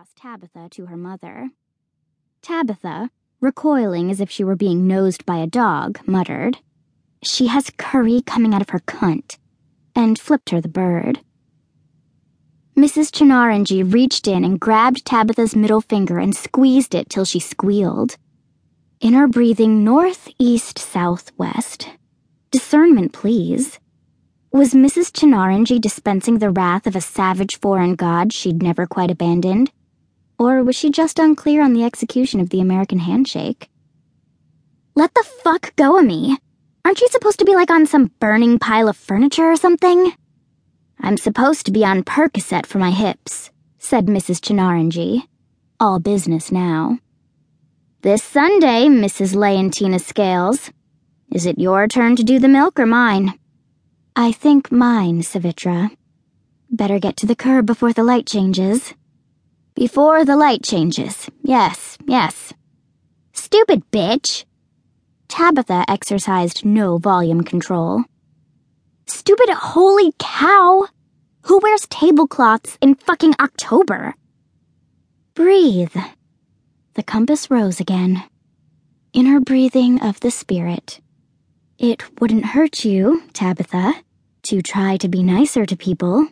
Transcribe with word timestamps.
across 0.00 0.14
Tabitha 0.14 0.66
to 0.70 0.86
her 0.86 0.96
mother. 0.96 1.50
Tabitha, 2.40 3.10
recoiling 3.38 4.10
as 4.10 4.18
if 4.18 4.30
she 4.30 4.42
were 4.42 4.56
being 4.56 4.86
nosed 4.86 5.26
by 5.26 5.36
a 5.36 5.46
dog, 5.46 6.00
muttered, 6.06 6.56
She 7.22 7.48
has 7.48 7.68
curry 7.76 8.22
coming 8.22 8.54
out 8.54 8.62
of 8.62 8.70
her 8.70 8.78
cunt, 8.78 9.36
and 9.94 10.18
flipped 10.18 10.48
her 10.50 10.60
the 10.62 10.68
bird. 10.68 11.20
Mrs. 12.74 13.10
Chinaranji 13.10 13.82
reached 13.92 14.26
in 14.26 14.42
and 14.42 14.58
grabbed 14.58 15.04
Tabitha's 15.04 15.54
middle 15.54 15.82
finger 15.82 16.18
and 16.18 16.34
squeezed 16.34 16.94
it 16.94 17.10
till 17.10 17.26
she 17.26 17.38
squealed. 17.38 18.16
In 19.02 19.12
her 19.12 19.28
breathing 19.28 19.84
north, 19.84 20.28
east, 20.38 20.78
south, 20.78 21.30
west. 21.36 21.90
Discernment, 22.50 23.12
please. 23.12 23.78
Was 24.50 24.72
Mrs. 24.72 25.12
Chinaranji 25.12 25.78
dispensing 25.78 26.38
the 26.38 26.50
wrath 26.50 26.86
of 26.86 26.96
a 26.96 27.02
savage 27.02 27.60
foreign 27.60 27.96
god 27.96 28.32
she'd 28.32 28.62
never 28.62 28.86
quite 28.86 29.10
abandoned? 29.10 29.70
Or 30.40 30.64
was 30.64 30.74
she 30.74 30.88
just 30.88 31.18
unclear 31.18 31.62
on 31.62 31.74
the 31.74 31.84
execution 31.84 32.40
of 32.40 32.48
the 32.48 32.62
American 32.62 33.00
handshake? 33.00 33.68
Let 34.94 35.12
the 35.12 35.22
fuck 35.22 35.76
go 35.76 35.98
of 35.98 36.06
me! 36.06 36.38
Aren't 36.82 37.02
you 37.02 37.08
supposed 37.10 37.38
to 37.40 37.44
be 37.44 37.54
like 37.54 37.70
on 37.70 37.84
some 37.84 38.10
burning 38.20 38.58
pile 38.58 38.88
of 38.88 38.96
furniture 38.96 39.50
or 39.50 39.56
something? 39.56 40.14
I'm 40.98 41.18
supposed 41.18 41.66
to 41.66 41.72
be 41.72 41.84
on 41.84 42.04
Percocet 42.04 42.64
for 42.64 42.78
my 42.78 42.90
hips, 42.90 43.50
said 43.78 44.06
Mrs. 44.06 44.40
Chinaranji. 44.40 45.24
All 45.78 46.00
business 46.00 46.50
now. 46.50 46.98
This 48.00 48.22
Sunday, 48.22 48.86
Mrs. 48.86 49.34
Leontina 49.34 50.00
Scales. 50.00 50.70
Is 51.30 51.44
it 51.44 51.58
your 51.58 51.86
turn 51.86 52.16
to 52.16 52.24
do 52.24 52.38
the 52.38 52.48
milk 52.48 52.80
or 52.80 52.86
mine? 52.86 53.38
I 54.16 54.32
think 54.32 54.72
mine, 54.72 55.20
Savitra. 55.20 55.94
Better 56.70 56.98
get 56.98 57.18
to 57.18 57.26
the 57.26 57.36
curb 57.36 57.66
before 57.66 57.92
the 57.92 58.04
light 58.04 58.26
changes. 58.26 58.94
Before 59.74 60.24
the 60.24 60.36
light 60.36 60.62
changes. 60.62 61.30
Yes, 61.42 61.96
yes. 62.06 62.52
Stupid 63.32 63.82
bitch! 63.90 64.44
Tabitha 65.28 65.84
exercised 65.88 66.64
no 66.64 66.98
volume 66.98 67.42
control. 67.42 68.04
Stupid 69.06 69.48
holy 69.50 70.12
cow! 70.18 70.86
Who 71.42 71.58
wears 71.62 71.86
tablecloths 71.86 72.76
in 72.80 72.96
fucking 72.96 73.34
October? 73.40 74.14
Breathe. 75.34 75.96
The 76.94 77.02
compass 77.02 77.50
rose 77.50 77.80
again. 77.80 78.24
Inner 79.12 79.40
breathing 79.40 80.02
of 80.02 80.20
the 80.20 80.30
spirit. 80.30 81.00
It 81.78 82.20
wouldn't 82.20 82.46
hurt 82.46 82.84
you, 82.84 83.22
Tabitha, 83.32 83.94
to 84.42 84.62
try 84.62 84.96
to 84.98 85.08
be 85.08 85.22
nicer 85.22 85.64
to 85.64 85.76
people. 85.76 86.26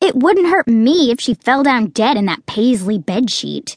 It 0.00 0.16
wouldn't 0.16 0.48
hurt 0.48 0.66
me 0.66 1.10
if 1.10 1.20
she 1.20 1.34
fell 1.34 1.62
down 1.62 1.88
dead 1.88 2.16
in 2.16 2.26
that 2.26 2.46
paisley 2.46 2.98
bedsheet. 2.98 3.76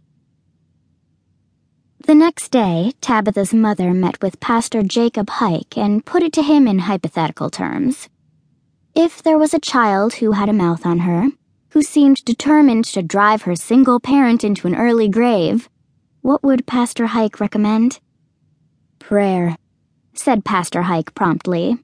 The 2.06 2.16
next 2.16 2.50
day, 2.50 2.94
Tabitha's 3.02 3.54
mother 3.54 3.94
met 3.94 4.22
with 4.22 4.40
Pastor 4.40 4.84
Jacob 4.84 5.30
Hike 5.30 5.78
and 5.78 6.06
put 6.06 6.24
it 6.24 6.34
to 6.34 6.42
him 6.42 6.68
in 6.68 6.80
hypothetical 6.80 7.50
terms. 7.50 8.10
If 8.96 9.24
there 9.24 9.38
was 9.38 9.54
a 9.54 9.60
child 9.60 10.16
who 10.16 10.34
had 10.34 10.50
a 10.50 10.54
mouth 10.54 10.86
on 10.86 11.00
her, 11.00 11.30
who 11.70 11.82
seemed 11.82 12.24
determined 12.26 12.86
to 12.86 13.02
drive 13.02 13.44
her 13.44 13.56
single 13.56 14.00
parent 14.00 14.44
into 14.44 14.68
an 14.68 14.76
early 14.76 15.10
grave, 15.10 15.70
what 16.22 16.44
would 16.44 16.68
Pastor 16.68 17.08
Hike 17.08 17.40
recommend? 17.40 18.00
Prayer 19.00 19.58
said 20.14 20.46
Pastor 20.46 20.84
Hike 20.84 21.16
promptly. 21.16 21.78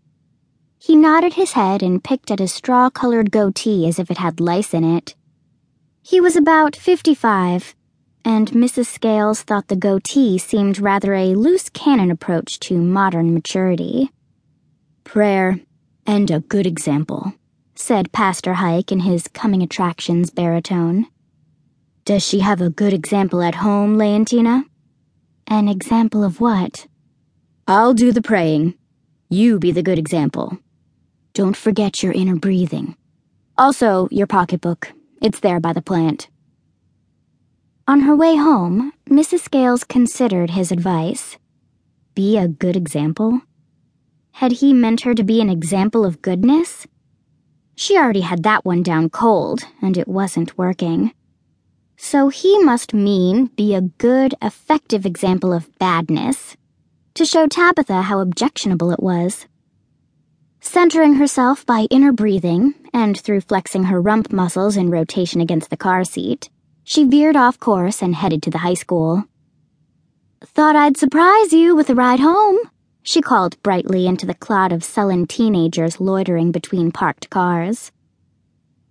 He 0.81 0.95
nodded 0.95 1.33
his 1.33 1.51
head 1.51 1.83
and 1.83 2.03
picked 2.03 2.31
at 2.31 2.39
his 2.39 2.53
straw 2.53 2.89
colored 2.89 3.31
goatee 3.31 3.85
as 3.85 3.99
if 3.99 4.09
it 4.09 4.17
had 4.17 4.39
lice 4.39 4.73
in 4.73 4.85
it. 4.85 5.13
He 6.01 6.21
was 6.21 6.37
about 6.37 6.75
fifty 6.75 7.13
five, 7.13 7.75
and 8.23 8.49
Mrs. 8.51 8.85
Scales 8.85 9.41
thought 9.41 9.67
the 9.67 9.75
goatee 9.75 10.37
seemed 10.37 10.79
rather 10.79 11.13
a 11.13 11.35
loose 11.35 11.69
cannon 11.69 12.09
approach 12.09 12.59
to 12.61 12.77
modern 12.77 13.33
maturity. 13.33 14.09
Prayer 15.03 15.59
and 16.07 16.31
a 16.31 16.39
good 16.39 16.65
example, 16.65 17.33
said 17.75 18.13
Pastor 18.13 18.53
Hike 18.55 18.91
in 18.91 19.01
his 19.01 19.27
coming 19.27 19.61
attractions 19.61 20.29
baritone. 20.29 21.07
Does 22.05 22.25
she 22.25 22.39
have 22.39 22.61
a 22.61 22.69
good 22.69 22.93
example 22.93 23.41
at 23.41 23.55
home, 23.55 23.97
Leontina? 23.97 24.63
An 25.45 25.67
example 25.67 26.23
of 26.23 26.39
what? 26.39 26.87
I'll 27.67 27.93
do 27.93 28.11
the 28.11 28.21
praying. 28.21 28.75
You 29.29 29.59
be 29.59 29.71
the 29.71 29.83
good 29.83 29.99
example. 29.99 30.57
Don't 31.39 31.55
forget 31.55 32.03
your 32.03 32.11
inner 32.11 32.35
breathing. 32.35 32.97
Also, 33.57 34.09
your 34.11 34.27
pocketbook. 34.27 34.91
It's 35.21 35.39
there 35.39 35.61
by 35.61 35.71
the 35.71 35.81
plant. 35.81 36.27
On 37.87 38.01
her 38.01 38.13
way 38.13 38.35
home, 38.35 38.91
Mrs. 39.09 39.39
Scales 39.39 39.85
considered 39.85 40.49
his 40.49 40.69
advice. 40.69 41.37
Be 42.13 42.37
a 42.37 42.49
good 42.49 42.75
example? 42.75 43.39
Had 44.33 44.51
he 44.59 44.73
meant 44.73 45.03
her 45.03 45.13
to 45.13 45.23
be 45.23 45.39
an 45.39 45.49
example 45.49 46.03
of 46.03 46.21
goodness? 46.21 46.85
She 47.73 47.97
already 47.97 48.27
had 48.27 48.43
that 48.43 48.65
one 48.65 48.83
down 48.83 49.09
cold, 49.09 49.61
and 49.81 49.97
it 49.97 50.09
wasn't 50.09 50.57
working. 50.57 51.13
So 51.95 52.27
he 52.27 52.61
must 52.65 52.93
mean 52.93 53.45
be 53.55 53.73
a 53.73 53.87
good, 53.97 54.35
effective 54.41 55.05
example 55.05 55.53
of 55.53 55.73
badness 55.79 56.57
to 57.13 57.23
show 57.23 57.47
Tabitha 57.47 58.01
how 58.01 58.19
objectionable 58.19 58.91
it 58.91 59.01
was. 59.01 59.45
Centering 60.61 61.13
herself 61.15 61.65
by 61.65 61.87
inner 61.89 62.11
breathing 62.11 62.73
and 62.93 63.17
through 63.17 63.41
flexing 63.41 63.85
her 63.85 64.01
rump 64.01 64.31
muscles 64.31 64.75
in 64.75 64.89
rotation 64.89 65.39
against 65.39 65.69
the 65.69 65.77
car 65.77 66.03
seat, 66.03 66.49
she 66.83 67.05
veered 67.05 67.37
off 67.37 67.59
course 67.59 68.01
and 68.01 68.13
headed 68.13 68.43
to 68.43 68.49
the 68.49 68.57
high 68.59 68.73
school. 68.73 69.23
Thought 70.43 70.75
I'd 70.75 70.97
surprise 70.97 71.53
you 71.53 71.75
with 71.75 71.89
a 71.89 71.95
ride 71.95 72.19
home, 72.19 72.57
she 73.01 73.21
called 73.21 73.61
brightly 73.63 74.05
into 74.05 74.25
the 74.25 74.33
cloud 74.33 74.71
of 74.71 74.83
sullen 74.83 75.27
teenagers 75.27 76.01
loitering 76.01 76.51
between 76.51 76.91
parked 76.91 77.29
cars. 77.29 77.91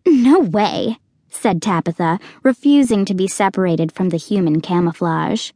No 0.07 0.41
way, 0.41 0.99
said 1.29 1.61
Tabitha, 1.61 2.19
refusing 2.43 3.05
to 3.05 3.15
be 3.15 3.29
separated 3.29 3.93
from 3.93 4.09
the 4.09 4.17
human 4.17 4.63
camouflage. 4.63 5.53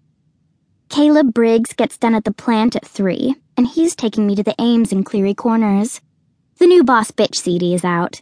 Caleb 0.91 1.33
Briggs 1.33 1.73
gets 1.73 1.97
done 1.97 2.15
at 2.15 2.25
the 2.25 2.33
plant 2.33 2.77
at 2.77 2.85
3, 2.85 3.35
and 3.63 3.71
he's 3.71 3.95
taking 3.95 4.27
me 4.27 4.35
to 4.35 4.43
the 4.43 4.57
Ames 4.61 4.91
in 4.91 5.05
Cleary 5.05 5.35
Corners. 5.35 6.01
The 6.59 6.67
new 6.67 6.83
Boss 6.83 7.13
Bitch 7.13 7.37
CD 7.37 7.75
is 7.75 7.85
out. 7.85 8.21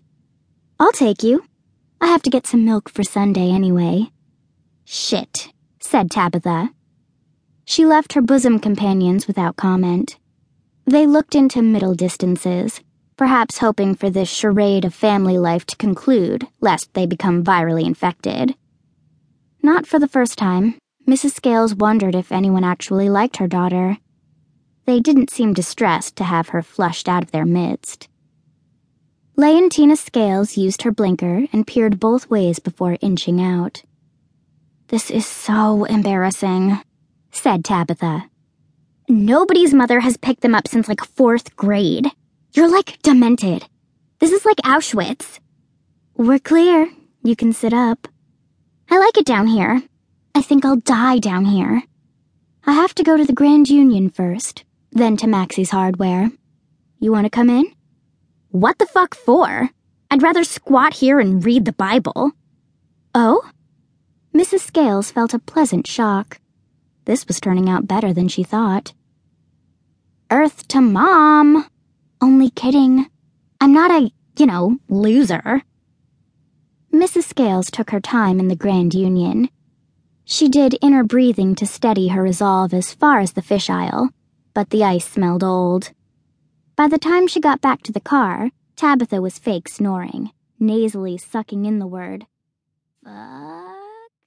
I'll 0.78 0.92
take 0.92 1.22
you. 1.22 1.44
I 1.98 2.08
have 2.08 2.20
to 2.24 2.30
get 2.30 2.46
some 2.46 2.66
milk 2.66 2.90
for 2.90 3.02
Sunday 3.02 3.50
anyway. 3.50 4.10
Shit, 4.84 5.48
said 5.80 6.10
Tabitha. 6.10 6.74
She 7.64 7.86
left 7.86 8.12
her 8.12 8.20
bosom 8.20 8.58
companions 8.58 9.26
without 9.26 9.56
comment. 9.56 10.18
They 10.84 11.06
looked 11.06 11.34
into 11.34 11.62
middle 11.62 11.94
distances, 11.94 12.82
perhaps 13.16 13.60
hoping 13.60 13.94
for 13.94 14.10
this 14.10 14.28
charade 14.28 14.84
of 14.84 14.92
family 14.92 15.38
life 15.38 15.64
to 15.68 15.76
conclude, 15.76 16.48
lest 16.60 16.92
they 16.92 17.06
become 17.06 17.42
virally 17.42 17.86
infected. 17.86 18.54
Not 19.62 19.86
for 19.86 19.98
the 19.98 20.06
first 20.16 20.36
time. 20.36 20.74
Mrs. 21.08 21.30
Scales 21.30 21.74
wondered 21.74 22.14
if 22.14 22.30
anyone 22.30 22.62
actually 22.62 23.08
liked 23.08 23.38
her 23.38 23.48
daughter. 23.48 23.96
They 24.90 24.98
didn't 24.98 25.30
seem 25.30 25.54
distressed 25.54 26.16
to 26.16 26.24
have 26.24 26.48
her 26.48 26.62
flushed 26.62 27.08
out 27.08 27.22
of 27.22 27.30
their 27.30 27.46
midst. 27.46 28.08
Leontina 29.36 29.96
Scales 29.96 30.56
used 30.56 30.82
her 30.82 30.90
blinker 30.90 31.46
and 31.52 31.64
peered 31.64 32.00
both 32.00 32.28
ways 32.28 32.58
before 32.58 32.98
inching 33.00 33.40
out. 33.40 33.84
This 34.88 35.08
is 35.08 35.24
so 35.24 35.84
embarrassing, 35.84 36.80
said 37.30 37.64
Tabitha. 37.64 38.24
Nobody's 39.08 39.72
mother 39.72 40.00
has 40.00 40.16
picked 40.16 40.40
them 40.40 40.56
up 40.56 40.66
since 40.66 40.88
like 40.88 41.04
fourth 41.04 41.54
grade. 41.54 42.10
You're 42.52 42.68
like 42.68 43.00
demented. 43.00 43.66
This 44.18 44.32
is 44.32 44.44
like 44.44 44.56
Auschwitz. 44.56 45.38
We're 46.16 46.40
clear. 46.40 46.90
You 47.22 47.36
can 47.36 47.52
sit 47.52 47.72
up. 47.72 48.08
I 48.90 48.98
like 48.98 49.16
it 49.18 49.24
down 49.24 49.46
here. 49.46 49.84
I 50.34 50.42
think 50.42 50.64
I'll 50.64 50.74
die 50.74 51.20
down 51.20 51.44
here. 51.44 51.84
I 52.66 52.72
have 52.72 52.92
to 52.96 53.04
go 53.04 53.16
to 53.16 53.24
the 53.24 53.32
Grand 53.32 53.70
Union 53.70 54.10
first, 54.10 54.64
then 54.92 55.16
to 55.18 55.26
Maxie's 55.26 55.70
Hardware. 55.70 56.30
You 56.98 57.12
want 57.12 57.26
to 57.26 57.30
come 57.30 57.50
in? 57.50 57.64
What 58.50 58.78
the 58.78 58.86
fuck 58.86 59.14
for? 59.14 59.70
I'd 60.10 60.22
rather 60.22 60.44
squat 60.44 60.94
here 60.94 61.20
and 61.20 61.44
read 61.44 61.64
the 61.64 61.72
Bible. 61.72 62.32
Oh? 63.14 63.48
Mrs. 64.34 64.60
Scales 64.60 65.10
felt 65.10 65.34
a 65.34 65.38
pleasant 65.38 65.86
shock. 65.86 66.40
This 67.04 67.26
was 67.26 67.40
turning 67.40 67.68
out 67.68 67.88
better 67.88 68.12
than 68.12 68.28
she 68.28 68.42
thought. 68.42 68.92
Earth 70.30 70.68
to 70.68 70.80
Mom! 70.80 71.66
Only 72.20 72.50
kidding. 72.50 73.06
I'm 73.60 73.72
not 73.72 73.90
a, 73.90 74.10
you 74.38 74.46
know, 74.46 74.78
loser. 74.88 75.62
Mrs. 76.92 77.24
Scales 77.24 77.70
took 77.70 77.90
her 77.90 78.00
time 78.00 78.38
in 78.38 78.48
the 78.48 78.56
Grand 78.56 78.94
Union 78.94 79.48
she 80.30 80.48
did 80.48 80.78
inner 80.80 81.02
breathing 81.02 81.56
to 81.56 81.66
steady 81.66 82.06
her 82.06 82.22
resolve 82.22 82.72
as 82.72 82.94
far 82.94 83.18
as 83.18 83.32
the 83.32 83.42
fish 83.42 83.68
aisle, 83.68 84.10
but 84.54 84.70
the 84.70 84.84
ice 84.84 85.08
smelled 85.08 85.44
old. 85.44 85.92
By 86.76 86.88
the 86.88 86.98
time 86.98 87.26
she 87.26 87.40
got 87.40 87.60
back 87.60 87.82
to 87.82 87.92
the 87.92 88.00
car, 88.00 88.50
Tabitha 88.76 89.20
was 89.20 89.38
fake 89.38 89.68
snoring, 89.68 90.30
nasally 90.58 91.18
sucking 91.18 91.66
in 91.66 91.78
the 91.78 91.86
word. 91.86 92.26